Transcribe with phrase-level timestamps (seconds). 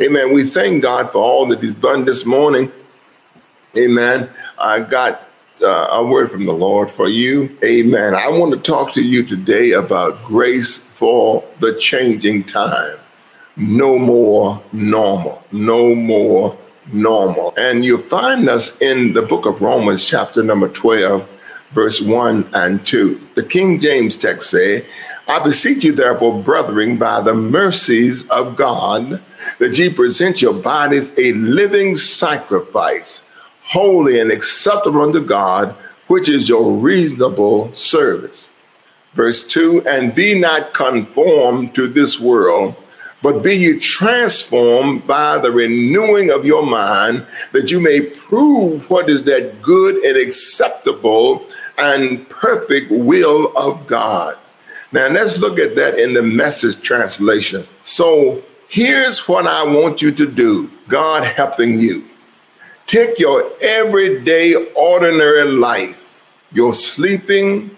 [0.00, 0.32] Amen.
[0.32, 2.70] We thank God for all that He's done this morning.
[3.76, 4.30] Amen.
[4.56, 5.28] I got
[5.60, 7.58] uh, a word from the Lord for you.
[7.64, 8.14] Amen.
[8.14, 12.96] I want to talk to you today about grace for the changing time.
[13.56, 15.44] No more normal.
[15.50, 16.56] No more
[16.92, 17.52] normal.
[17.56, 21.28] And you find us in the book of Romans, chapter number 12,
[21.72, 23.30] verse 1 and 2.
[23.34, 24.86] The King James text say,
[25.28, 29.22] I beseech you, therefore, brethren, by the mercies of God,
[29.58, 33.26] that ye present your bodies a living sacrifice,
[33.62, 35.74] holy and acceptable unto God,
[36.06, 38.50] which is your reasonable service.
[39.12, 42.74] Verse 2 And be not conformed to this world,
[43.20, 49.10] but be ye transformed by the renewing of your mind, that you may prove what
[49.10, 51.44] is that good and acceptable
[51.76, 54.38] and perfect will of God.
[54.90, 57.64] Now, let's look at that in the message translation.
[57.82, 62.08] So, here's what I want you to do God helping you.
[62.86, 66.08] Take your everyday, ordinary life,
[66.52, 67.76] your sleeping,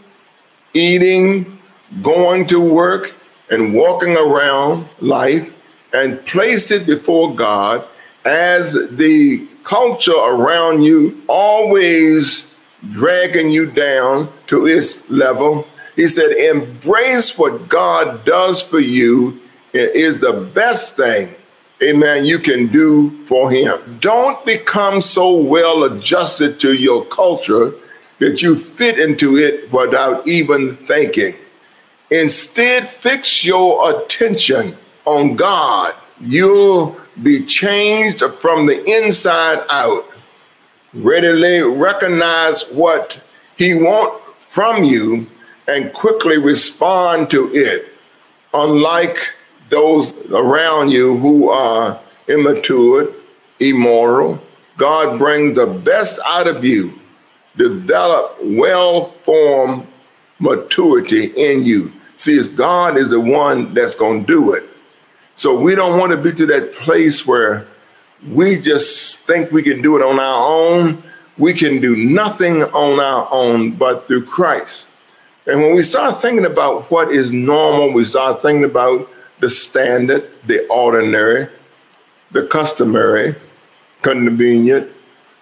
[0.73, 1.59] eating,
[2.03, 3.15] going to work,
[3.51, 5.53] and walking around life,
[5.93, 7.85] and place it before God
[8.25, 12.57] as the culture around you always
[12.93, 15.67] dragging you down to its level.
[16.01, 19.39] He said, embrace what God does for you
[19.75, 21.35] is the best thing,
[21.83, 23.99] amen, you can do for him.
[24.01, 27.75] Don't become so well adjusted to your culture
[28.19, 31.35] that you fit into it without even thinking.
[32.11, 35.95] Instead, fix your attention on God.
[36.19, 40.07] You'll be changed from the inside out.
[40.95, 43.21] Readily recognize what
[43.59, 45.27] he wants from you
[45.71, 47.95] and quickly respond to it.
[48.53, 49.35] Unlike
[49.69, 53.13] those around you who are immature,
[53.61, 54.41] immoral.
[54.77, 56.99] God brings the best out of you.
[57.57, 59.87] Develop well formed
[60.41, 61.93] maturity in you.
[62.17, 64.65] See, it's God is the one that's going to do it.
[65.37, 67.67] So we don't want to be to that place where
[68.29, 71.03] we just think we can do it on our own.
[71.39, 74.90] We can do nothing on our own but through Christ.
[75.51, 80.31] And when we start thinking about what is normal, we start thinking about the standard,
[80.47, 81.49] the ordinary,
[82.31, 83.35] the customary,
[84.01, 84.93] convenient,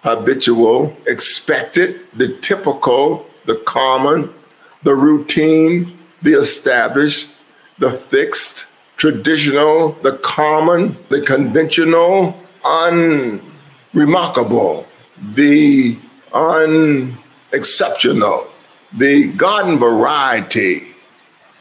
[0.01, 4.33] habitual, expected, the typical, the common,
[4.81, 7.29] the routine, the established,
[7.77, 8.65] the fixed,
[8.97, 14.87] traditional, the common, the conventional, unremarkable,
[15.33, 15.99] the
[16.33, 18.49] unexceptional,
[18.97, 20.79] the garden variety,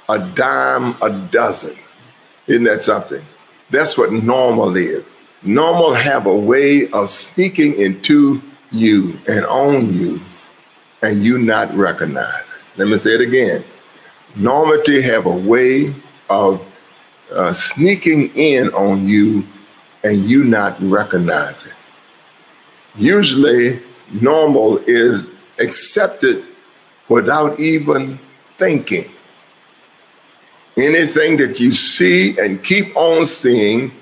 [0.09, 1.79] a dime a dozen.
[2.47, 3.25] Isn't that something?
[3.71, 5.05] That's what normal is.
[5.43, 10.21] Normal have a way of sneaking into you and on you
[11.03, 12.79] and you not recognize it.
[12.79, 13.65] Let me say it again.
[14.37, 15.95] Normality have a way
[16.31, 16.65] of
[17.33, 19.47] uh, sneaking in on you
[20.05, 21.75] and you not recognize it.
[22.97, 26.49] Usually, normal is accepted
[27.09, 28.19] without even
[28.57, 29.11] thinking.
[30.77, 33.93] Anything that you see and keep on seeing,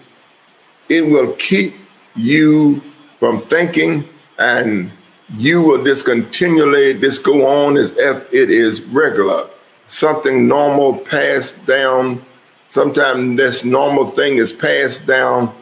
[0.88, 1.74] it will keep
[2.14, 2.82] you
[3.18, 4.06] from thinking
[4.38, 4.90] and
[5.30, 9.40] you will discontinually just go on as if it is regular.
[9.86, 12.24] Something normal passed down.
[12.68, 15.54] Sometimes this normal thing is passed down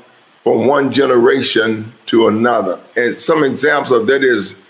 [0.43, 2.83] from one generation to another.
[2.97, 4.64] And some examples of that is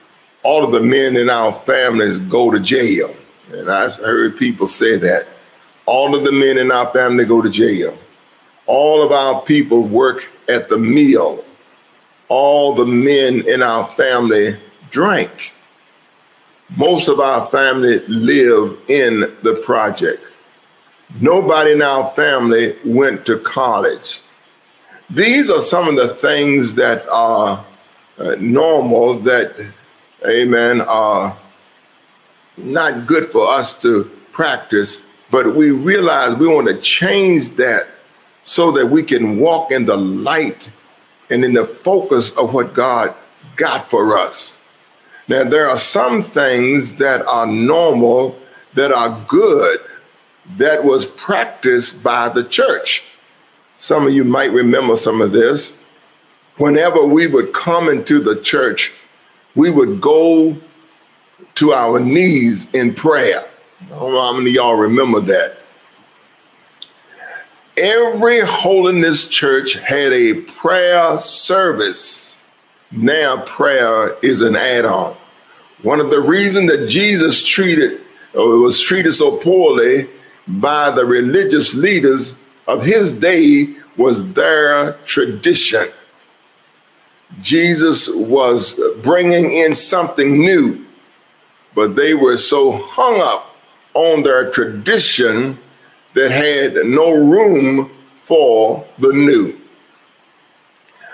[0.45, 3.09] all of the men in our families go to jail.
[3.51, 5.27] And I've heard people say that.
[5.87, 7.99] All of the men in our family go to jail.
[8.67, 11.45] All of our people work at the mill.
[12.29, 14.59] All the men in our family
[14.91, 15.53] drink.
[16.77, 20.35] Most of our family live in the project.
[21.21, 24.23] Nobody in our family went to college.
[25.11, 27.65] These are some of the things that are
[28.19, 29.55] uh, normal that,
[30.27, 31.37] amen, are
[32.57, 37.89] not good for us to practice but we realize we want to change that
[38.45, 40.71] so that we can walk in the light
[41.29, 43.13] and in the focus of what God
[43.57, 44.65] got for us.
[45.27, 48.39] Now, there are some things that are normal,
[48.75, 49.81] that are good,
[50.57, 53.03] that was practiced by the church.
[53.75, 55.77] Some of you might remember some of this.
[56.59, 58.93] Whenever we would come into the church,
[59.55, 60.57] we would go
[61.57, 63.45] to our knees in prayer.
[63.83, 65.59] I don't know how many of y'all remember that.
[67.77, 72.47] every holiness church had a prayer service.
[72.93, 75.17] Now prayer is an add-on.
[75.83, 78.01] One of the reasons that Jesus treated
[78.35, 80.09] or was treated so poorly
[80.47, 85.87] by the religious leaders of his day was their tradition.
[87.41, 90.85] Jesus was bringing in something new,
[91.75, 93.57] but they were so hung up
[93.95, 95.59] on their tradition
[96.15, 99.61] that had no room for the new.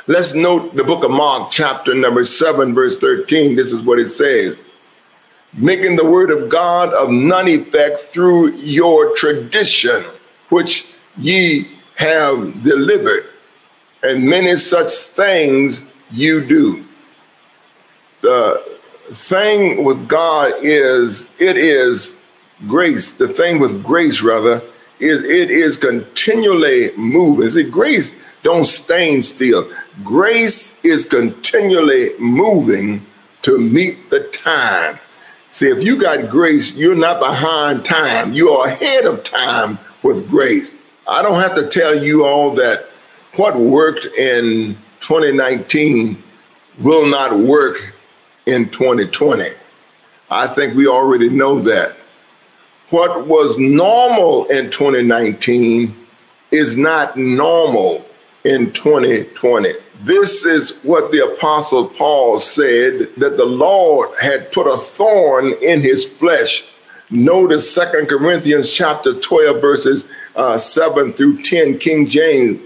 [0.07, 3.57] Let's note the book of Mark, chapter number 7, verse 13.
[3.57, 4.59] This is what it says
[5.55, 10.05] making the word of God of none effect through your tradition,
[10.49, 10.87] which
[11.19, 13.27] ye have delivered,
[14.03, 16.85] and many such things you do.
[18.23, 18.79] The
[19.13, 22.21] thing with God is it is
[22.67, 23.13] grace.
[23.13, 24.63] The thing with grace, rather,
[24.99, 27.49] is it is continually moving.
[27.49, 29.71] See, grace don't stand still.
[30.03, 33.05] Grace is continually moving
[33.43, 34.99] to meet the time.
[35.49, 38.33] See, if you got grace, you're not behind time.
[38.33, 40.77] You are ahead of time with grace.
[41.09, 42.89] I don't have to tell you all that
[43.35, 46.23] what worked in 2019
[46.79, 47.97] will not work
[48.47, 49.45] in 2020.
[50.31, 51.97] I think we already know that.
[52.91, 55.97] What was normal in 2019
[56.51, 58.05] is not normal
[58.45, 59.69] in 2020.
[60.03, 65.83] This is what the Apostle Paul said that the Lord had put a thorn in
[65.83, 66.65] his flesh.
[67.11, 72.61] Notice Second Corinthians chapter 12, verses uh, 7 through 10, King James.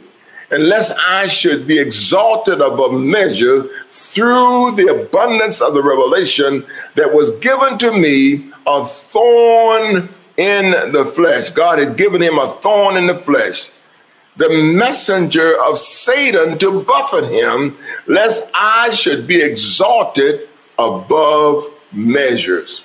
[0.50, 6.64] Unless I should be exalted above measure through the abundance of the revelation
[6.96, 11.50] that was given to me, a thorn in the flesh.
[11.50, 13.70] God had given him a thorn in the flesh
[14.36, 17.76] the messenger of Satan to buffet him,
[18.06, 20.48] lest I should be exalted
[20.78, 22.84] above measures.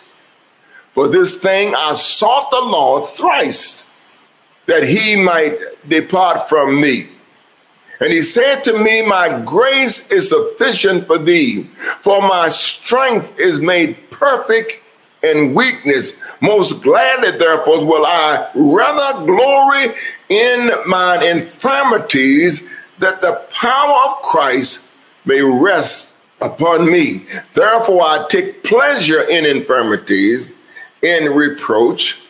[0.94, 3.90] For this thing I sought the Lord thrice,
[4.68, 5.58] that he might
[5.90, 7.10] depart from me.
[8.00, 11.64] And he said to me, My grace is sufficient for thee,
[12.02, 14.82] for my strength is made perfect
[15.22, 16.14] in weakness.
[16.42, 19.96] Most gladly, therefore, will I rather glory
[20.30, 22.70] in mine infirmities,
[23.00, 24.94] that the power of Christ
[25.26, 27.26] may rest upon me.
[27.54, 30.54] Therefore, I take pleasure in infirmities,
[31.02, 32.22] in reproach,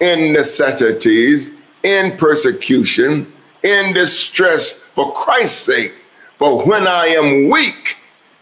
[0.00, 1.50] in necessities,
[1.82, 3.32] in persecution,
[3.62, 5.94] in distress for Christ's sake.
[6.40, 7.98] But when I am weak,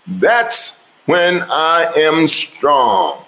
[0.06, 3.22] that's when I am strong.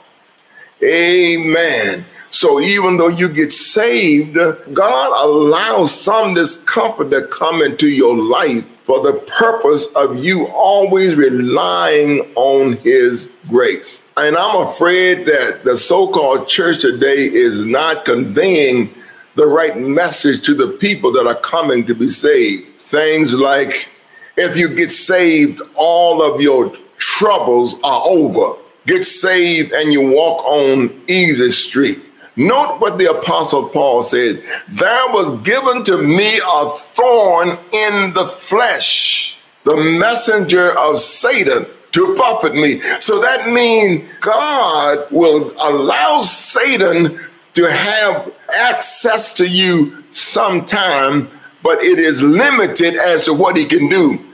[0.83, 2.07] Amen.
[2.31, 4.39] So even though you get saved,
[4.73, 11.15] God allows some discomfort to come into your life for the purpose of you always
[11.15, 14.09] relying on his grace.
[14.17, 18.95] And I'm afraid that the so-called church today is not conveying
[19.35, 22.68] the right message to the people that are coming to be saved.
[22.89, 23.91] Things like
[24.37, 28.55] if you get saved, all of your troubles are over
[28.89, 32.01] get saved and you walk on easy street.
[32.37, 34.43] Note what the apostle Paul said.
[34.69, 42.17] There was given to me a thorn in the flesh, the messenger of Satan to
[42.17, 42.81] buffet me.
[43.01, 47.21] So that means God will allow Satan
[47.55, 51.29] to have access to you sometime,
[51.63, 54.25] but it is limited as to what he can do.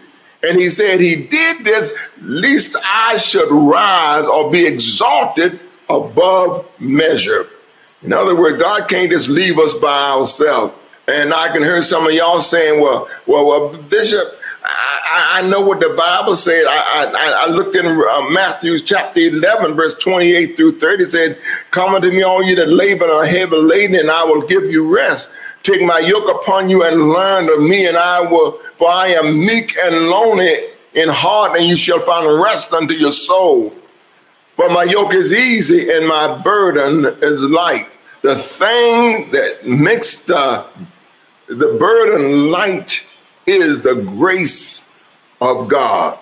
[0.43, 7.49] And he said, He did this, lest I should rise or be exalted above measure.
[8.03, 10.75] In other words, God can't just leave us by ourselves.
[11.09, 14.27] And I can hear some of y'all saying, well, well, well Bishop,
[14.65, 16.65] I, I know what the Bible said.
[16.67, 21.39] I, I, I looked in uh, Matthew chapter 11, verse 28 through 30, said,
[21.71, 24.65] Come unto me, all you that labor and are heavy laden, and I will give
[24.65, 25.31] you rest.
[25.65, 29.41] Take my yoke upon you and learn of me, and I will, for I am
[29.45, 30.55] meek and lonely
[30.95, 33.75] in heart, and you shall find rest unto your soul.
[34.57, 37.89] For my yoke is easy and my burden is light.
[38.23, 40.65] The thing that makes the,
[41.49, 43.05] the burden light
[43.47, 44.89] is the grace
[45.41, 46.19] of God.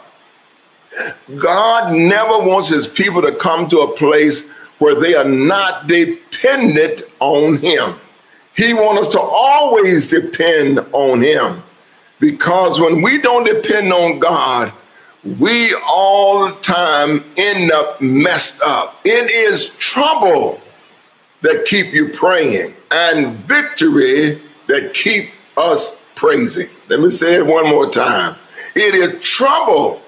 [1.36, 7.02] God never wants his people to come to a place where they are not dependent
[7.20, 8.00] on him.
[8.56, 11.62] He wants us to always depend on Him
[12.20, 14.72] because when we don't depend on God,
[15.38, 19.00] we all the time end up messed up.
[19.04, 20.60] It is trouble
[21.42, 26.74] that keep you praying and victory that keep us praising.
[26.88, 28.36] Let me say it one more time.
[28.74, 30.00] It is trouble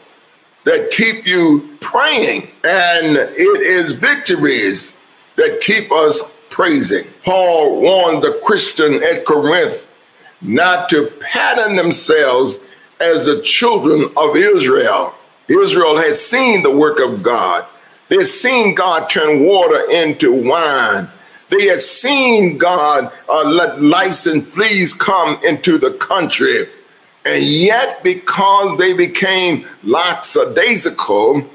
[0.65, 7.05] that keep you praying, and it is victories that keep us praising.
[7.25, 9.91] Paul warned the Christian at Corinth
[10.41, 12.65] not to pattern themselves
[13.01, 15.17] as the children of Israel.
[15.49, 17.67] Israel has seen the work of God.
[18.09, 21.09] They had seen God turn water into wine.
[21.49, 26.67] They had seen God uh, let lice and fleas come into the country.
[27.27, 31.51] And yet, because they became lackadaisical,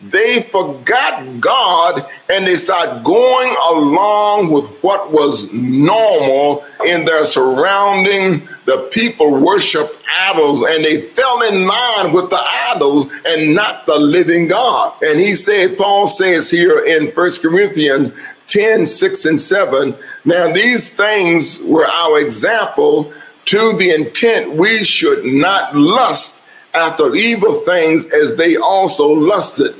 [0.00, 8.48] they forgot God and they started going along with what was normal in their surrounding.
[8.66, 12.40] The people worship idols and they fell in line with the
[12.72, 14.94] idols and not the living God.
[15.02, 18.12] And he said, Paul says here in First Corinthians
[18.46, 23.12] 10, 6, and 7, now these things were our example
[23.46, 29.74] to the intent we should not lust after evil things as they also lusted.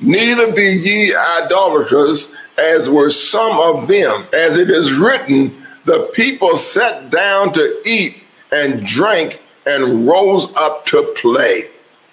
[0.00, 4.26] Neither be ye idolaters, as were some of them.
[4.32, 10.86] As it is written, the people sat down to eat and drank and rose up
[10.86, 11.62] to play.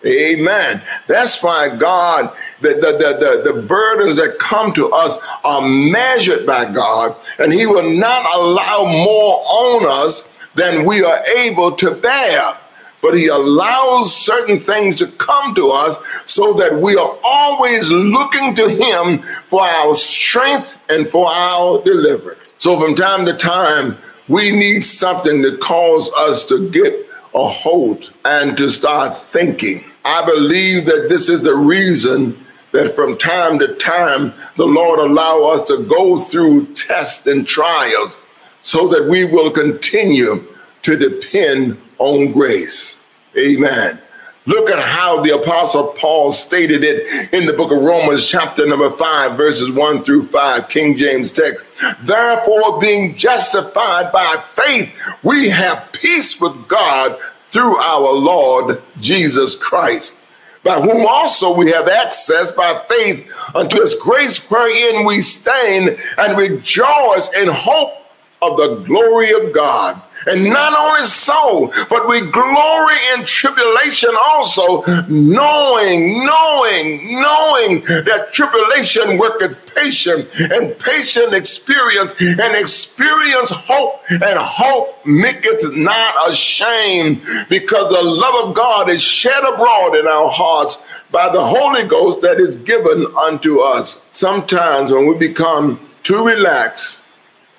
[0.05, 0.81] Amen.
[1.07, 6.71] That's why God, the, the, the, the, burdens that come to us are measured by
[6.71, 12.55] God, and He will not allow more on us than we are able to bear
[13.05, 15.95] but he allows certain things to come to us
[16.25, 22.39] so that we are always looking to him for our strength and for our deliverance.
[22.57, 23.95] So from time to time,
[24.27, 29.83] we need something to cause us to get a hold and to start thinking.
[30.03, 35.43] I believe that this is the reason that from time to time the Lord allow
[35.53, 38.17] us to go through tests and trials
[38.63, 40.43] so that we will continue
[40.81, 43.03] to depend on grace.
[43.37, 44.01] Amen.
[44.47, 48.91] Look at how the apostle Paul stated it in the book of Romans, chapter number
[48.91, 51.65] five, verses one through five, King James text.
[52.01, 60.15] Therefore, being justified by faith, we have peace with God through our Lord Jesus Christ,
[60.63, 66.37] by whom also we have access by faith unto his grace wherein we stand and
[66.37, 68.04] rejoice in hope
[68.51, 70.01] of the glory of God.
[70.27, 79.17] And not only so, but we glory in tribulation also, knowing, knowing, knowing that tribulation
[79.17, 88.01] worketh patience, and patient experience, and experience hope, and hope maketh not ashamed, because the
[88.01, 92.55] love of God is shed abroad in our hearts by the Holy Ghost that is
[92.55, 94.01] given unto us.
[94.11, 97.01] Sometimes when we become too relaxed,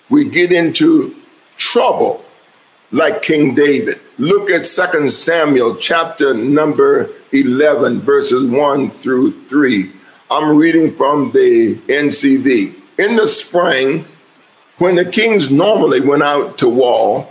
[0.09, 1.17] we get into
[1.57, 2.25] trouble
[2.93, 4.01] like King David.
[4.19, 9.93] Look at 2 Samuel chapter number 11, verses 1 through 3.
[10.31, 12.75] I'm reading from the NCV.
[12.99, 14.07] In the spring,
[14.79, 17.29] when the kings normally went out to war,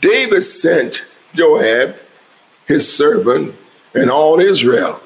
[0.00, 1.04] David sent
[1.34, 1.96] Joab,
[2.66, 3.54] his servant,
[3.94, 5.00] and all Israel.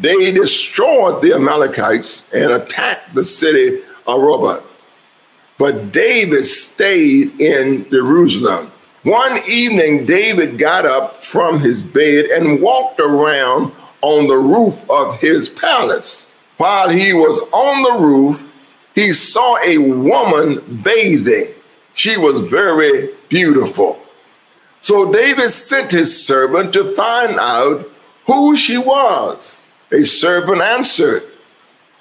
[0.00, 4.60] They destroyed the Amalekites and attacked the city of Rabbah.
[5.58, 8.70] But David stayed in Jerusalem.
[9.04, 15.20] One evening, David got up from his bed and walked around on the roof of
[15.20, 16.34] his palace.
[16.56, 18.50] While he was on the roof,
[18.94, 21.54] he saw a woman bathing.
[21.92, 24.00] She was very beautiful.
[24.80, 27.90] So David sent his servant to find out
[28.26, 29.62] who she was.
[29.92, 31.24] A servant answered,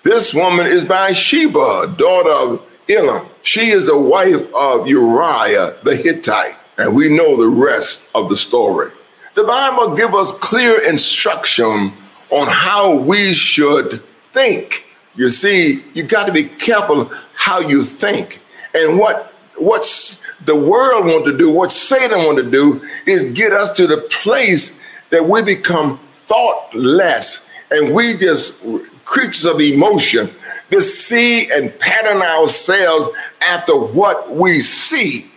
[0.03, 3.27] This woman is Bathsheba, daughter of Eliam.
[3.41, 8.37] She is the wife of Uriah the Hittite and we know the rest of the
[8.37, 8.91] story.
[9.35, 11.93] The Bible gives us clear instruction
[12.29, 14.87] on how we should think.
[15.15, 18.41] You see, you got to be careful how you think.
[18.73, 23.53] And what what's the world want to do, what Satan want to do is get
[23.53, 28.65] us to the place that we become thoughtless and we just
[29.13, 30.29] creatures of emotion
[30.71, 33.09] to see and pattern ourselves
[33.41, 35.29] after what we see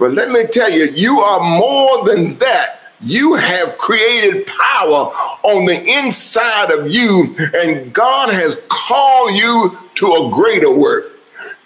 [0.00, 2.80] but let me tell you, you are more than that.
[3.02, 5.12] You have created power
[5.42, 11.12] on the inside of you, and God has called you to a greater work.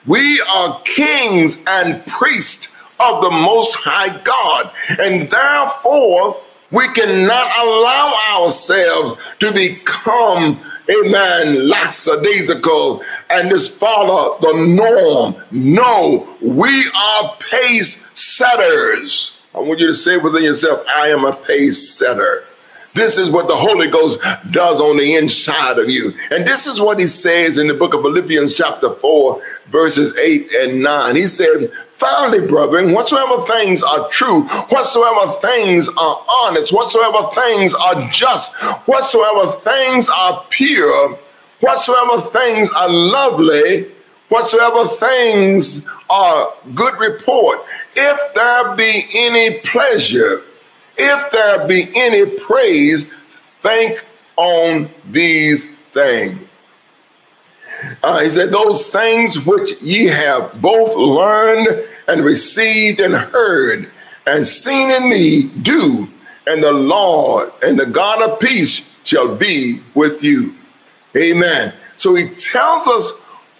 [0.05, 6.41] We are kings and priests of the Most High God, and therefore
[6.73, 10.61] we cannot allow ourselves to become
[10.91, 15.37] amen, lackadaisical and just follow the norm.
[15.51, 19.33] No, we are pace setters.
[19.55, 22.47] I want you to say within yourself, I am a pace setter.
[22.95, 24.21] This is what the Holy Ghost
[24.53, 26.13] does on the inside of you.
[26.31, 30.53] And this is what he says in the book of Philippians, chapter 4, verses 8
[30.55, 31.17] and 9.
[31.17, 38.09] He said, Finally, brethren, whatsoever things are true, whatsoever things are honest, whatsoever things are
[38.11, 38.55] just,
[38.87, 41.19] whatsoever things are pure,
[41.61, 43.91] whatsoever things are lovely,
[44.29, 47.61] whatsoever things are good report,
[47.95, 50.43] if there be any pleasure,
[50.99, 53.09] if there be any praise,
[53.63, 54.05] think
[54.37, 56.39] on these things.
[58.03, 63.91] Uh, he said, Those things which ye have both learned and received and heard
[64.27, 66.09] and seen in me, do,
[66.47, 70.57] and the Lord and the God of peace shall be with you.
[71.17, 71.75] Amen.
[71.97, 73.13] So he tells us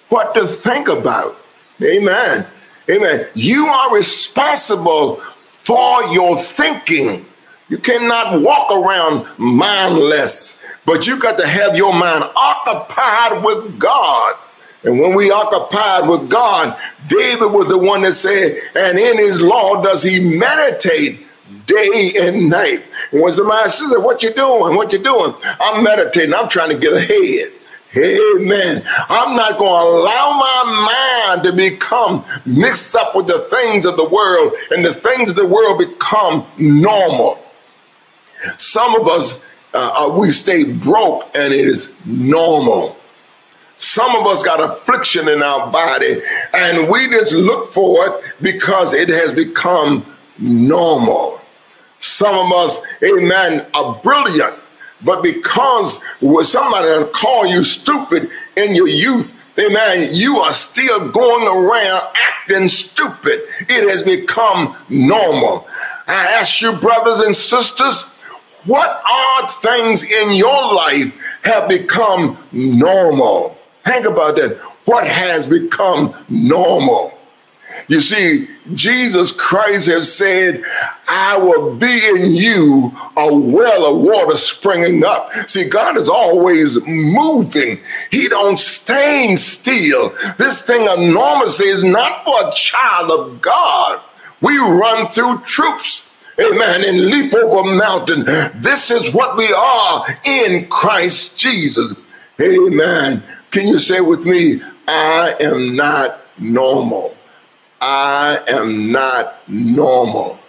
[0.09, 1.39] what to think about.
[1.83, 2.47] Amen.
[2.91, 3.29] Amen.
[3.35, 7.27] You are responsible for your thinking.
[7.75, 14.37] You cannot walk around mindless, but you got to have your mind occupied with God.
[14.85, 16.79] And when we occupied with God,
[17.09, 21.27] David was the one that said, and in his law does he meditate
[21.67, 22.85] day and night.
[23.11, 24.77] And when somebody says, what you doing?
[24.77, 25.35] What you doing?
[25.61, 26.33] I'm meditating.
[26.33, 27.51] I'm trying to get ahead.
[27.97, 28.85] Amen.
[29.09, 33.97] I'm not going to allow my mind to become mixed up with the things of
[33.97, 37.41] the world and the things of the world become normal.
[38.59, 42.97] Some of us, uh, uh we stay broke and it is normal.
[43.77, 46.21] Some of us got affliction in our body
[46.55, 50.07] and we just look for it because it has become
[50.39, 51.41] normal.
[51.99, 54.55] Some of us, amen, are brilliant
[55.05, 56.03] but because
[56.49, 63.43] somebody call you stupid in your youth, amen, you are still going around acting stupid.
[63.69, 65.69] It has become normal.
[66.09, 68.05] I ask you, brothers and sisters,
[68.67, 73.59] what odd things in your life have become normal?
[73.83, 74.59] Think about that.
[74.87, 77.19] What has become normal?
[77.89, 80.63] You see, Jesus Christ has said,
[81.09, 85.33] I will be in you a well of water springing up.
[85.33, 87.81] See, God is always moving.
[88.11, 90.11] He don't stand still.
[90.39, 94.01] This thing of normalcy is not for a child of God.
[94.41, 96.14] We run through troops.
[96.41, 96.85] Amen.
[96.85, 98.25] And leap over mountain.
[98.61, 101.95] This is what we are in Christ Jesus.
[102.41, 103.23] Amen.
[103.51, 107.17] Can you say with me, I am not normal?
[107.81, 110.41] I am not normal.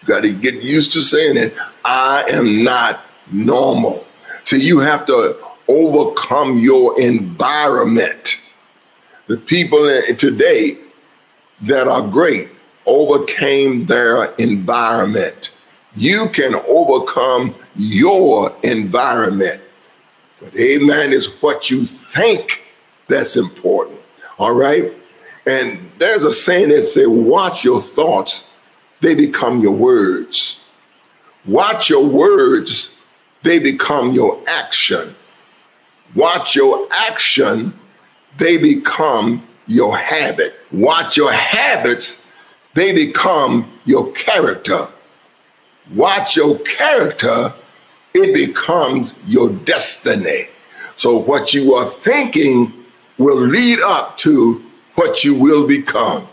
[0.00, 1.56] You got to get used to saying it.
[1.84, 4.06] I am not normal.
[4.44, 5.36] So you have to
[5.66, 8.38] overcome your environment.
[9.26, 9.86] The people
[10.16, 10.76] today
[11.62, 12.48] that are great
[12.88, 15.52] overcame their environment.
[15.94, 19.60] You can overcome your environment.
[20.40, 22.64] But amen is what you think
[23.08, 24.00] that's important.
[24.38, 24.92] All right?
[25.46, 28.48] And there's a saying that say, watch your thoughts,
[29.00, 30.60] they become your words.
[31.46, 32.90] Watch your words,
[33.42, 35.14] they become your action.
[36.14, 37.72] Watch your action,
[38.36, 40.54] they become your habit.
[40.70, 42.26] Watch your habits,
[42.78, 44.78] they become your character.
[45.96, 47.52] Watch your character,
[48.14, 50.42] it becomes your destiny.
[50.94, 52.72] So what you are thinking
[53.18, 54.64] will lead up to
[54.94, 56.28] what you will become.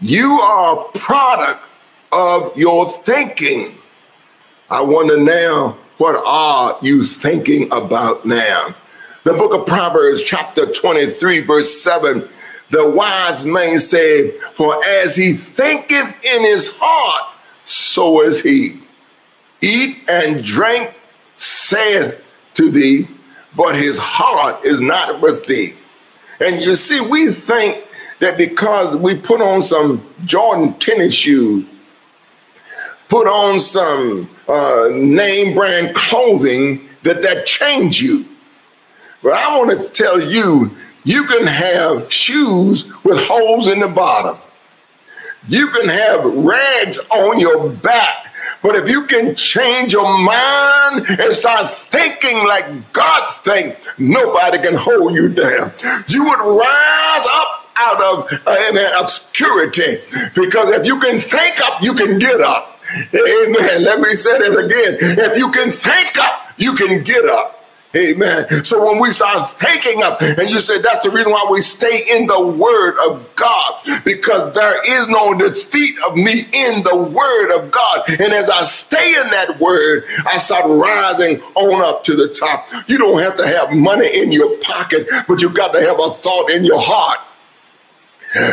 [0.00, 1.68] You are a product
[2.10, 3.78] of your thinking.
[4.68, 8.74] I wonder now, what are you thinking about now?
[9.22, 12.28] The book of Proverbs, chapter 23, verse 7
[12.70, 18.80] the wise man said, For as he thinketh in his heart, so is he.
[19.60, 20.94] Eat and drink,
[21.36, 22.22] saith
[22.54, 23.08] to thee,
[23.56, 25.74] but his heart is not with thee.
[26.40, 27.84] And you see, we think
[28.20, 31.64] that because we put on some Jordan tennis shoes,
[33.08, 38.26] put on some uh, name brand clothing, that that change you.
[39.22, 44.38] But I want to tell you, you can have shoes with holes in the bottom.
[45.48, 48.26] You can have rags on your back
[48.62, 54.74] but if you can change your mind and start thinking like God thinks, nobody can
[54.74, 55.72] hold you down.
[56.08, 60.02] You would rise up out of uh, obscurity
[60.34, 62.80] because if you can think up, you can get up.
[63.14, 63.82] Amen.
[63.82, 65.18] Let me say that again.
[65.18, 67.55] If you can think up, you can get up.
[67.94, 68.64] Amen.
[68.64, 72.02] So when we start thinking up, and you said that's the reason why we stay
[72.10, 77.56] in the word of God, because there is no defeat of me in the word
[77.56, 78.02] of God.
[78.08, 82.68] And as I stay in that word, I start rising on up to the top.
[82.88, 86.10] You don't have to have money in your pocket, but you got to have a
[86.10, 87.20] thought in your heart.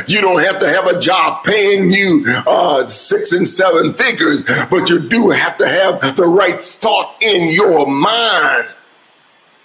[0.07, 4.89] You don't have to have a job paying you uh, six and seven figures, but
[4.89, 8.69] you do have to have the right thought in your mind.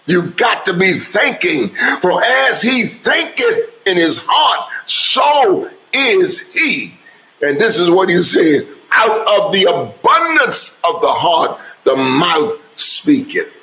[0.08, 1.68] You got to be thinking,
[2.00, 6.94] for as he thinketh in his heart, so is he.
[7.42, 12.58] And this is what he said out of the abundance of the heart, the mouth
[12.74, 13.60] speaketh.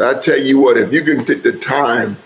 [0.00, 2.16] I tell you what, if you can take the time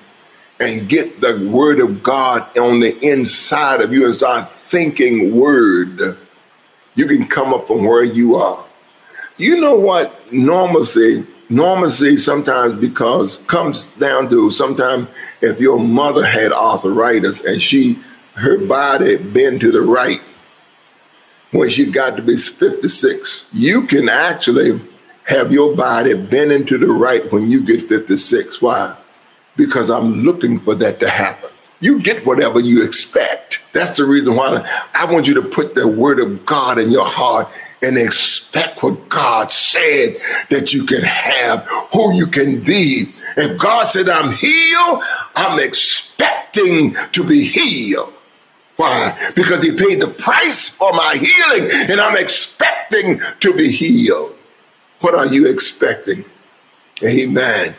[0.59, 6.17] and get the word of God on the inside of you and start thinking word,
[6.95, 8.67] you can come up from where you are.
[9.37, 10.33] You know what?
[10.33, 15.09] Normalcy normalcy sometimes because comes down to sometimes
[15.41, 17.99] if your mother had arthritis and she
[18.35, 20.21] her body bent to the right
[21.53, 24.81] when she got to be 56 you can actually
[25.25, 28.97] have your body bending to the right when you get 56 why?
[29.57, 34.35] Because i'm looking for that to happen you get whatever you expect that's the reason
[34.35, 37.49] why i want you to put the word of god in your heart
[37.83, 40.17] and expect what God said
[40.51, 43.13] that you can have, who you can be.
[43.37, 45.03] If God said, I'm healed,
[45.35, 48.13] I'm expecting to be healed.
[48.77, 49.17] Why?
[49.35, 54.37] Because he paid the price for my healing and I'm expecting to be healed.
[55.01, 56.25] What are you expecting?
[57.05, 57.75] Amen.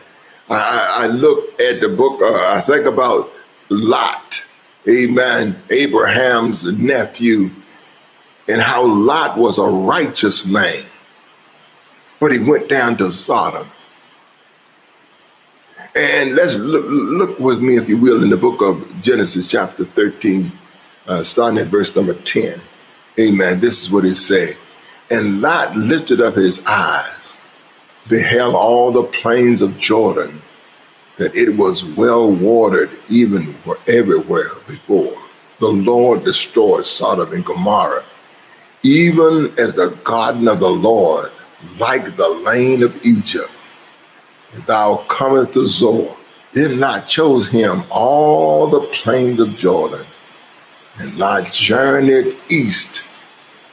[0.49, 3.31] I, I look at the book, uh, I think about
[3.69, 4.43] Lot,
[4.87, 7.51] amen, Abraham's nephew
[8.47, 10.83] and how Lot was a righteous man,
[12.19, 13.67] but he went down to Sodom.
[15.95, 19.83] And let's look, look, with me, if you will, in the book of Genesis, chapter
[19.83, 20.51] 13,
[21.07, 22.61] uh, starting at verse number 10.
[23.19, 23.59] Amen.
[23.59, 24.57] This is what it said.
[25.09, 27.41] And Lot lifted up his eyes,
[28.07, 30.41] beheld all the plains of Jordan,
[31.17, 35.15] that it was well watered even for everywhere before.
[35.59, 38.05] The Lord destroyed Sodom and Gomorrah
[38.83, 41.31] even as the garden of the Lord,
[41.79, 43.51] like the lane of Egypt.
[44.65, 46.15] Thou comest to Zoar.
[46.53, 50.05] Then Lot chose him all the plains of Jordan.
[50.99, 53.03] And Lot journeyed east,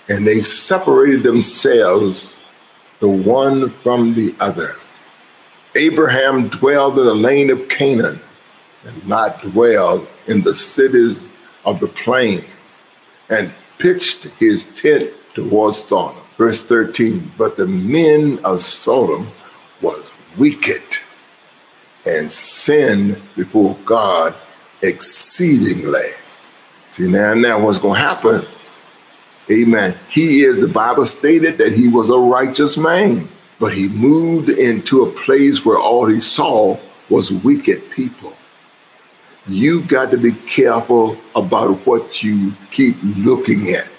[0.09, 2.43] and they separated themselves
[2.99, 4.77] the one from the other.
[5.77, 8.21] Abraham dwelled in the land of Canaan,
[8.85, 11.31] and Lot dwelled in the cities
[11.65, 12.45] of the plain.
[13.31, 16.23] And pitched his tent towards Sodom.
[16.37, 19.31] Verse 13, but the men of Sodom
[19.83, 20.83] was wicked
[22.07, 24.35] and sinned before God
[24.83, 26.01] exceedingly.
[26.91, 28.47] See, now, now what's going to happen?
[29.51, 29.97] Amen.
[30.09, 33.29] He is, the Bible stated that he was a righteous man,
[33.65, 38.35] but he moved into a place where all he saw was wicked people
[39.47, 43.91] you got to be careful about what you keep looking at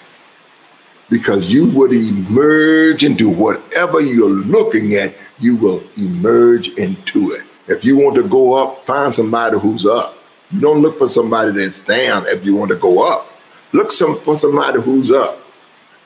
[1.08, 7.42] because you would emerge into whatever you're looking at, you will emerge into it.
[7.68, 10.18] If you want to go up, find somebody who's up.
[10.50, 13.30] You don't look for somebody that's down if you want to go up.
[13.72, 15.38] Look some, for somebody who's up.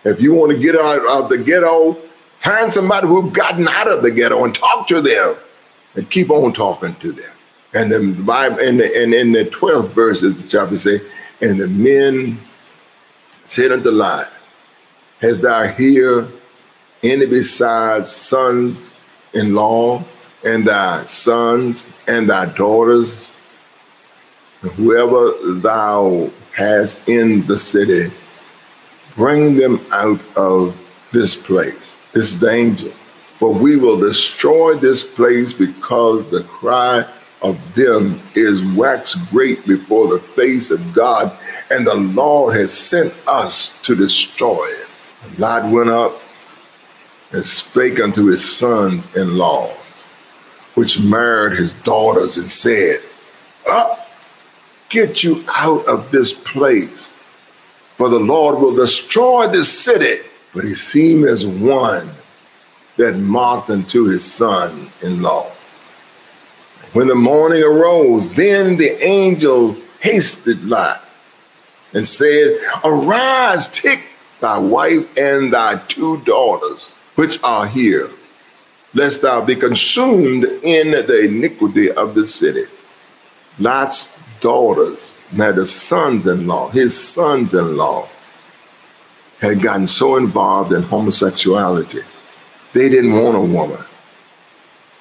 [0.05, 1.97] If you want to get out of the ghetto,
[2.41, 5.37] find somebody who's gotten out of the ghetto and talk to them
[5.95, 7.33] and keep on talking to them.
[7.73, 11.01] And the Bible, and, the, in the 12th verse of the chapter say,
[11.41, 12.41] and the men
[13.45, 14.33] said unto Lot,
[15.21, 16.29] Has thou here
[17.03, 19.01] any besides sons
[19.33, 20.05] in law,
[20.45, 23.33] and thy sons and thy daughters,
[24.61, 28.13] whoever thou hast in the city,
[29.15, 30.77] bring them out of
[31.13, 32.93] this place, this danger.
[33.39, 37.07] For we will destroy this place because the cry
[37.43, 41.37] of them is waxed great before the face of God,
[41.71, 44.89] and the Lord has sent us to destroy it.
[45.39, 46.21] Lot went up
[47.33, 49.73] and spake unto his sons in law,
[50.75, 52.99] which married his daughters, and said,
[53.71, 54.09] Up,
[54.89, 57.17] get you out of this place,
[57.97, 60.29] for the Lord will destroy this city.
[60.55, 62.11] But he seemed as one
[62.97, 65.51] that mocked unto his son in law.
[66.93, 71.05] When the morning arose, then the angel hasted Lot
[71.95, 74.05] and said, Arise, take
[74.41, 78.11] thy wife and thy two daughters, which are here,
[78.93, 82.65] lest thou be consumed in the iniquity of the city.
[83.59, 88.09] Lot's daughters, now the sons in law, his sons in law,
[89.41, 92.01] had gotten so involved in homosexuality,
[92.73, 93.85] they didn't want a woman.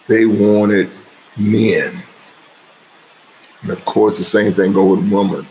[0.07, 0.89] They wanted
[1.37, 2.03] men.
[3.61, 5.47] And of course, the same thing goes with women.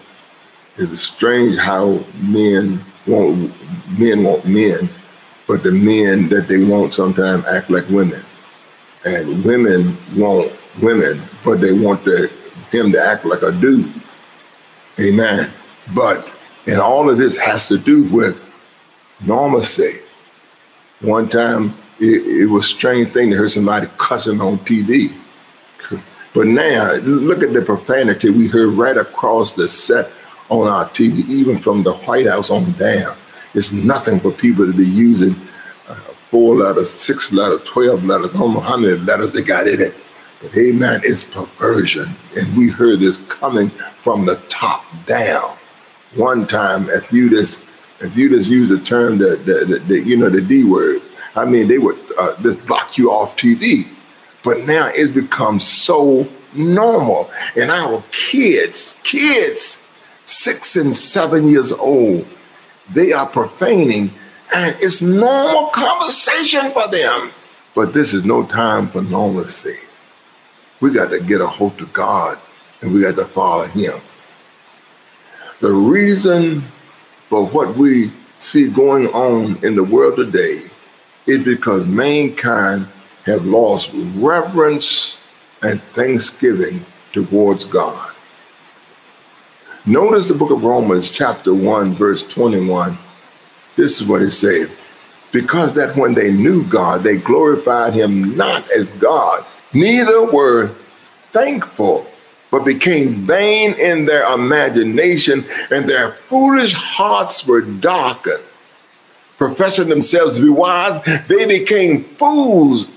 [0.76, 3.54] It's strange how men want
[3.98, 4.88] men want men,
[5.46, 8.24] but the men that they want sometimes act like women,
[9.04, 12.30] and women want women, but they want the,
[12.70, 13.92] him to act like a dude.
[15.00, 15.52] Amen.
[15.94, 16.32] But
[16.66, 18.47] and all of this has to do with
[19.20, 20.00] normalcy.
[21.00, 25.16] One time, it, it was a strange thing to hear somebody cussing on TV.
[26.34, 30.10] But now, look at the profanity we heard right across the set
[30.50, 33.16] on our TV, even from the White House on down.
[33.54, 35.34] It's nothing for people to be using
[35.88, 35.94] uh,
[36.30, 38.34] four letters, six letters, 12 letters.
[38.34, 39.94] I don't know how many letters they got in it.
[40.40, 42.14] But amen, it's perversion.
[42.36, 43.70] And we heard this coming
[44.02, 45.56] from the top down.
[46.14, 47.67] One time, if you just
[48.00, 51.02] if you just use the term that the, the, you know the D word,
[51.34, 53.88] I mean they would uh, just block you off TV.
[54.44, 59.92] But now it's become so normal, and our kids, kids
[60.24, 62.26] six and seven years old,
[62.92, 64.10] they are profaning,
[64.54, 67.32] and it's normal conversation for them.
[67.74, 69.76] But this is no time for normalcy.
[70.80, 72.38] We got to get a hold of God
[72.82, 74.00] and we got to follow Him.
[75.60, 76.64] The reason
[77.28, 80.62] for what we see going on in the world today
[81.26, 82.88] is because mankind
[83.26, 85.18] have lost reverence
[85.62, 88.14] and thanksgiving towards God.
[89.84, 92.98] Notice the book of Romans, chapter 1, verse 21.
[93.76, 94.70] This is what it said
[95.30, 100.68] Because that when they knew God, they glorified him not as God, neither were
[101.30, 102.07] thankful,
[102.50, 108.42] but became vain in their imagination, and their foolish hearts were darkened.
[109.36, 112.88] Professing themselves to be wise, they became fools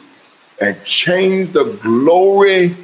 [0.59, 2.77] and changed the glory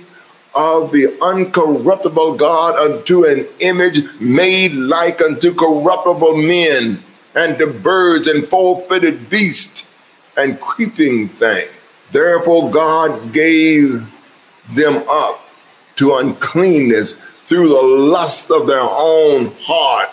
[0.55, 7.03] of the uncorruptible God unto an image made like unto corruptible men
[7.35, 9.87] and to birds and four-footed beasts
[10.35, 11.69] and creeping things.
[12.11, 14.07] Therefore God gave
[14.73, 15.46] them up
[15.97, 20.09] to uncleanness through the lust of their own heart,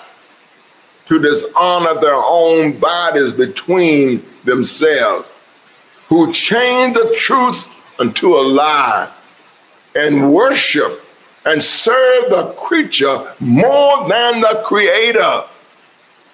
[1.06, 5.32] to dishonor their own bodies between themselves,
[6.08, 9.12] who changed the truth unto a lie
[9.94, 11.02] and worship
[11.44, 15.44] and serve the creature more than the creator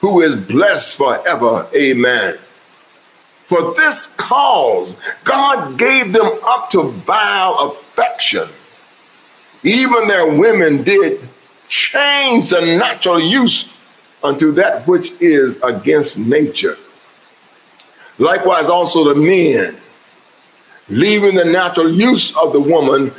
[0.01, 1.69] who is blessed forever.
[1.75, 2.37] Amen.
[3.45, 8.49] For this cause, God gave them up to vile affection.
[9.63, 11.29] Even their women did
[11.69, 13.69] change the natural use
[14.23, 16.77] unto that which is against nature.
[18.19, 19.81] Likewise, also the men,
[20.89, 23.13] leaving the natural use of the woman,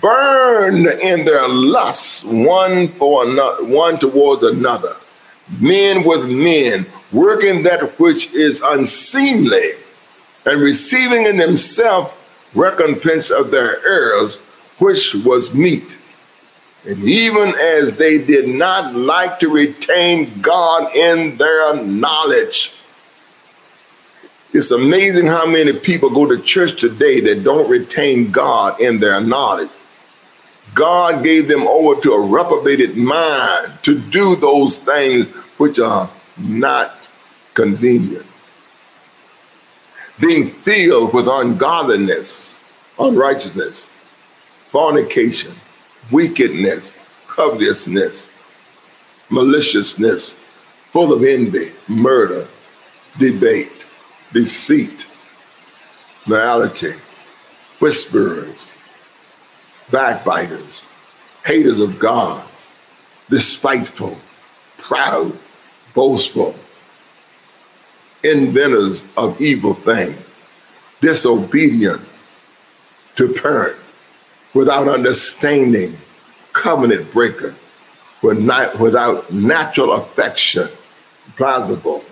[0.00, 4.92] burned in their lusts one for another, one towards another,
[5.60, 9.72] men with men, working that which is unseemly,
[10.46, 12.12] and receiving in themselves
[12.54, 14.38] recompense of their errors,
[14.78, 15.96] which was meet.
[16.84, 22.74] And even as they did not like to retain God in their knowledge,
[24.52, 29.20] it's amazing how many people go to church today that don't retain God in their
[29.20, 29.68] knowledge.
[30.74, 35.26] God gave them over to a reprobated mind to do those things
[35.58, 36.98] which are not
[37.54, 38.26] convenient.
[40.20, 42.58] Being filled with ungodliness,
[42.98, 43.88] unrighteousness,
[44.68, 45.54] fornication,
[46.10, 48.30] wickedness, covetousness,
[49.30, 50.38] maliciousness,
[50.92, 52.46] full of envy, murder,
[53.18, 53.72] debate
[54.32, 55.06] deceit,
[56.26, 56.92] morality,
[57.78, 58.70] whisperers,
[59.90, 60.84] backbiters,
[61.44, 62.46] haters of God,
[63.30, 64.18] despiteful,
[64.78, 65.38] proud,
[65.94, 66.54] boastful,
[68.24, 70.30] inventors of evil things,
[71.00, 72.02] disobedient
[73.14, 73.80] to parents,
[74.56, 75.98] without understanding,
[76.54, 77.54] covenant breaker,
[78.22, 80.66] without natural affection,
[81.36, 82.02] plausible,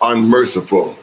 [0.00, 0.96] unmerciful,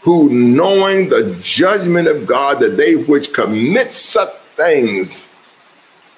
[0.00, 5.28] who knowing the judgment of God that they which commit such things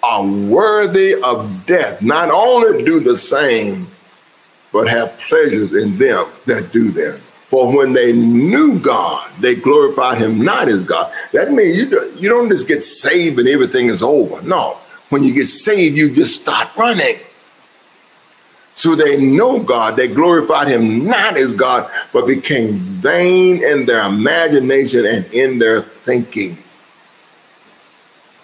[0.03, 3.89] are worthy of death, not only do the same,
[4.73, 7.21] but have pleasures in them that do them.
[7.49, 11.13] For when they knew God, they glorified him not as God.
[11.33, 14.43] That means you, do, you don't just get saved and everything is over.
[14.43, 14.79] No.
[15.11, 17.21] When you get saved, you just start running.
[18.75, 24.07] So they know God, they glorified him not as God, but became vain in their
[24.07, 26.59] imagination and in their thinking.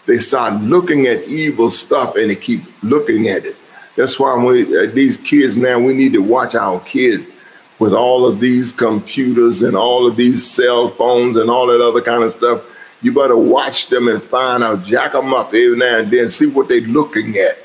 [0.07, 3.57] They start looking at evil stuff and they keep looking at it.
[3.97, 7.25] That's why we, uh, these kids now, we need to watch our kids
[7.79, 12.01] with all of these computers and all of these cell phones and all that other
[12.01, 12.63] kind of stuff.
[13.03, 16.47] You better watch them and find out, jack them up every now and then, see
[16.47, 17.63] what they're looking at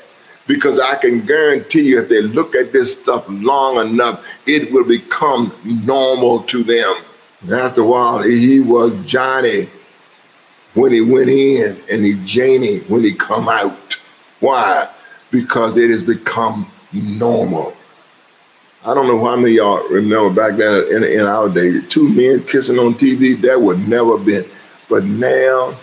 [0.48, 4.84] because I can guarantee you if they look at this stuff long enough, it will
[4.84, 6.94] become normal to them.
[7.42, 9.68] And after a while, he was Johnny
[10.74, 13.98] when he went in and he Janie when he come out.
[14.40, 14.88] Why?
[15.30, 17.74] Because it has become normal.
[18.84, 22.44] I don't know how many y'all remember back then in, in our day, two men
[22.44, 24.48] kissing on TV, that would never been.
[24.88, 25.78] But now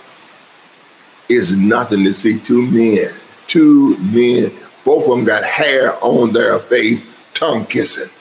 [1.28, 3.08] it's nothing to see two men
[3.48, 4.52] two men.
[4.84, 7.04] Both of them got hair on their face,
[7.34, 8.12] tongue kissing.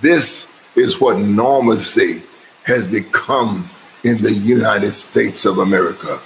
[0.00, 2.22] This is what normalcy
[2.64, 3.70] has become
[4.04, 6.20] in the United States of America.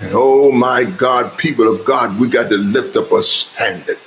[0.00, 3.98] And oh my God, people of God, we got to lift up a standard.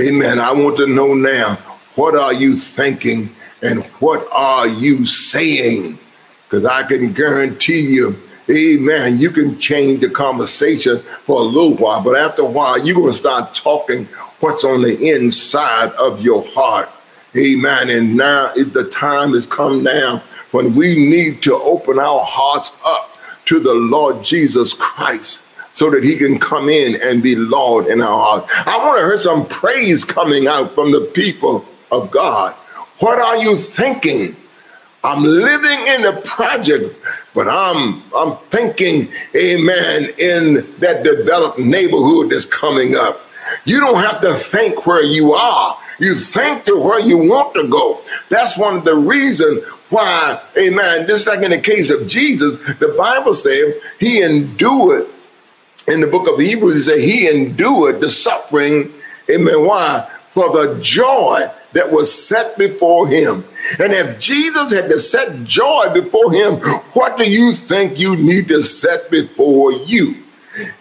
[0.00, 0.38] Amen.
[0.38, 5.98] I want to know now what are you thinking and what are you saying?
[6.44, 9.18] Because I can guarantee you Amen.
[9.18, 13.06] You can change the conversation for a little while, but after a while, you're going
[13.06, 14.04] to start talking
[14.40, 16.90] what's on the inside of your heart.
[17.36, 17.88] Amen.
[17.88, 23.16] And now the time has come now when we need to open our hearts up
[23.46, 28.02] to the Lord Jesus Christ so that he can come in and be Lord in
[28.02, 28.44] our heart.
[28.66, 32.54] I want to hear some praise coming out from the people of God.
[32.98, 34.36] What are you thinking?
[35.04, 36.96] I'm living in a project,
[37.34, 43.20] but I'm I'm thinking, amen, in that developed neighborhood that's coming up.
[43.66, 45.76] You don't have to think where you are.
[46.00, 48.00] You think to where you want to go.
[48.30, 52.94] That's one of the reasons why, amen, just like in the case of Jesus, the
[52.96, 55.06] Bible said he endured
[55.86, 58.92] in the book of Hebrews, he said he endured the suffering,
[59.30, 59.66] amen.
[59.66, 60.10] Why?
[60.30, 63.44] For the joy that was set before him.
[63.78, 66.56] And if Jesus had to set joy before him,
[66.94, 70.22] what do you think you need to set before you?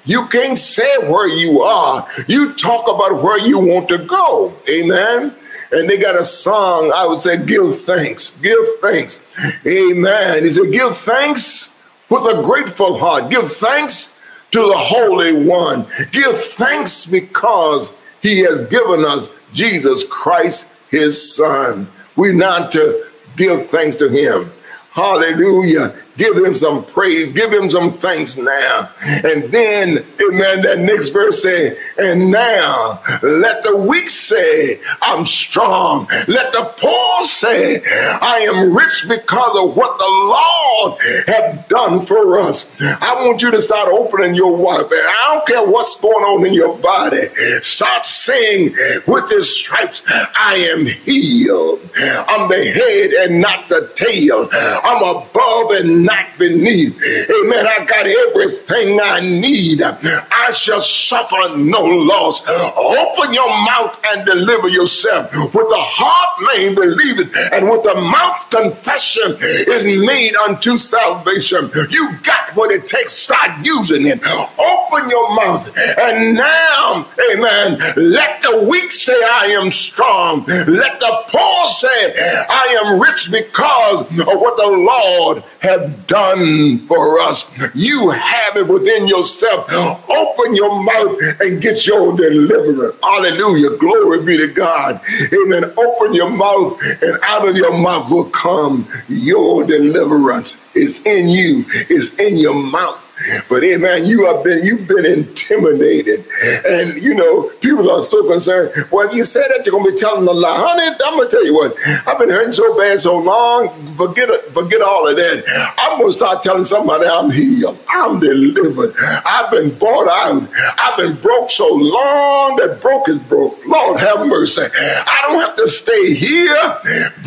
[0.05, 2.07] You can't say where you are.
[2.27, 4.53] You talk about where you want to go.
[4.69, 5.35] Amen.
[5.71, 9.25] And they got a song, I would say, give thanks, give thanks.
[9.65, 10.43] Amen.
[10.43, 13.31] He said, give thanks with a grateful heart.
[13.31, 15.87] Give thanks to the Holy One.
[16.11, 21.87] Give thanks because he has given us Jesus Christ his son.
[22.15, 24.51] We're not to give thanks to him.
[24.91, 25.95] Hallelujah.
[26.17, 27.33] Give him some praise.
[27.33, 28.91] Give him some thanks now.
[29.23, 36.07] And then, amen, that next verse say, and now let the weak say, I'm strong.
[36.27, 37.79] Let the poor say,
[38.21, 42.71] I am rich because of what the Lord have done for us.
[42.79, 44.85] I want you to start opening your wife.
[44.91, 47.21] I don't care what's going on in your body.
[47.61, 48.75] Start saying,
[49.07, 51.79] with his stripes, I am healed.
[52.27, 54.47] I'm the head and not the tail.
[54.53, 56.93] I'm above and not beneath.
[57.29, 57.65] Amen.
[57.65, 59.81] I got everything I need.
[59.81, 62.41] I shall suffer no loss.
[62.47, 65.31] Open your mouth and deliver yourself.
[65.53, 71.71] With the heart man believe it, and with the mouth confession is made unto salvation.
[71.89, 73.15] You got what it takes.
[73.15, 74.19] Start using it.
[74.59, 75.71] Open your mouth.
[75.97, 80.45] And now, amen, let the weak say, I am strong.
[80.45, 82.13] Let the poor say,
[82.49, 87.49] I am rich because of what the Lord have done for us.
[87.73, 89.71] You have it within yourself.
[90.09, 92.95] Open your mouth and get your deliverance.
[93.03, 93.77] Hallelujah.
[93.77, 95.01] Glory be to God.
[95.33, 95.73] Amen.
[95.77, 100.61] Open your mouth and out of your mouth will come your deliverance.
[100.75, 101.65] It's in you.
[101.89, 103.02] It's in your mouth.
[103.49, 106.25] But hey, man, you have been you've been intimidated,
[106.65, 108.71] and you know people are so concerned.
[108.91, 110.95] Well, if you say that, you're gonna be telling a lie, honey.
[111.05, 111.75] I'm gonna tell you what.
[112.07, 113.69] I've been hurting so bad so long.
[113.95, 114.53] Forget it.
[114.53, 115.73] Forget all of that.
[115.77, 117.79] I'm gonna start telling somebody I'm healed.
[117.89, 118.93] I'm delivered.
[119.25, 120.49] I've been bought out.
[120.77, 123.59] I've been broke so long that broke is broke.
[123.65, 124.63] Lord have mercy.
[124.63, 126.55] I don't have to stay here.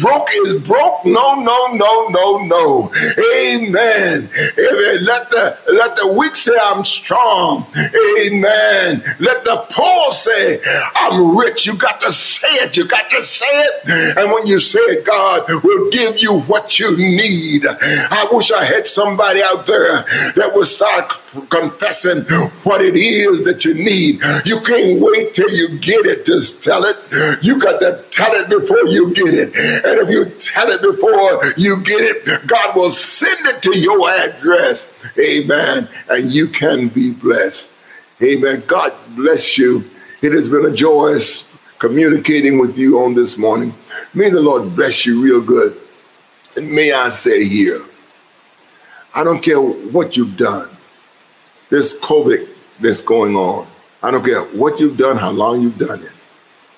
[0.01, 1.05] Broke is broke.
[1.05, 2.93] No, no, no, no, no.
[3.19, 4.29] Amen.
[4.59, 4.97] Amen.
[5.05, 7.67] Let the let the weak say I'm strong.
[7.77, 9.03] Amen.
[9.21, 10.59] Let the poor say
[10.97, 11.67] I'm rich.
[11.67, 12.77] You got to say it.
[12.77, 14.17] You got to say it.
[14.19, 17.67] And when you say it, God will give you what you need.
[17.67, 20.03] I wish I had somebody out there
[20.37, 21.13] that would start
[21.51, 22.23] confessing
[22.65, 24.23] what it is that you need.
[24.45, 26.97] You can't wait till you get it to tell it.
[27.45, 29.55] You got to tell it before you get it.
[29.85, 34.09] And if you tell it before you get it, God will send it to your
[34.11, 34.93] address.
[35.19, 35.76] Amen.
[36.09, 37.73] And you can be blessed.
[38.23, 38.65] Amen.
[38.67, 39.89] God bless you.
[40.23, 43.75] It has been a joyous communicating with you on this morning.
[44.15, 45.79] May the Lord bless you real good.
[46.57, 47.85] And may I say here,
[49.15, 50.75] I don't care what you've done.
[51.71, 52.49] This COVID
[52.81, 53.69] that's going on,
[54.03, 56.13] I don't care what you've done, how long you've done it.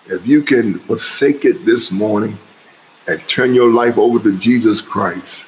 [0.07, 2.39] If you can forsake it this morning
[3.07, 5.47] and turn your life over to Jesus Christ,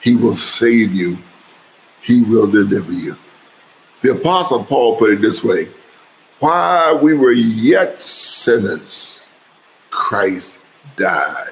[0.00, 1.18] He will save you,
[2.02, 3.16] He will deliver you.
[4.02, 5.66] The Apostle Paul put it this way
[6.40, 9.30] while we were yet sinners,
[9.90, 10.60] Christ
[10.96, 11.50] died.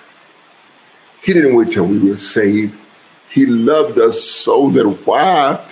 [1.22, 2.74] He didn't wait till we were saved.
[3.28, 5.62] He loved us so that while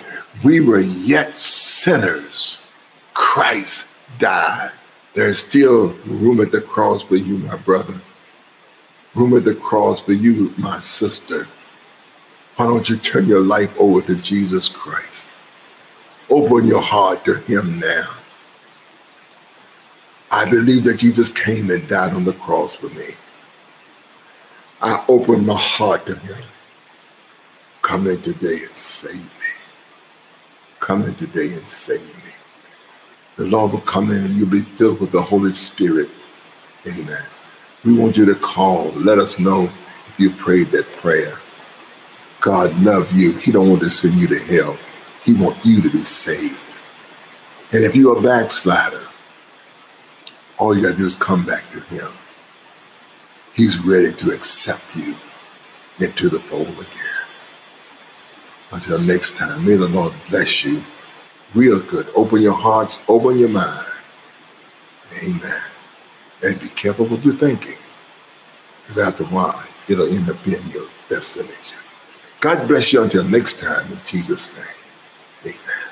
[0.43, 2.61] we were yet sinners,
[3.13, 3.87] Christ
[4.19, 4.71] died.
[5.13, 7.99] There's still room at the cross for you, my brother.
[9.15, 11.47] Room at the cross for you, my sister.
[12.57, 15.29] Why don't you turn your life over to Jesus Christ?
[16.27, 18.09] Open your heart to Him now.
[20.31, 23.09] I believe that Jesus came and died on the cross for me.
[24.81, 26.43] I open my heart to Him.
[27.83, 29.63] Come in today and save me.
[30.79, 32.31] Come in today and save me.
[33.35, 36.09] The Lord will come in and you'll be filled with the Holy Spirit.
[36.87, 37.23] Amen.
[37.85, 38.87] We want you to call.
[38.93, 39.71] Let us know
[40.09, 41.39] if you prayed that prayer.
[42.41, 43.37] God love you.
[43.37, 44.77] He don't want to send you to hell.
[45.23, 46.63] He want you to be saved.
[47.71, 49.07] And if you're a backslider,
[50.57, 52.11] all you got to do is come back to him.
[53.53, 55.15] He's ready to accept you
[55.99, 57.27] into the fold again.
[58.71, 60.83] Until next time, may the Lord bless you
[61.53, 62.07] real good.
[62.15, 63.87] Open your hearts, open your mind.
[65.23, 65.61] Amen.
[66.43, 67.77] And be careful what you're thinking.
[68.87, 71.79] Because after a while, it'll end up being your destination.
[72.39, 75.55] God bless you until next time in Jesus' name.
[75.55, 75.86] Amen.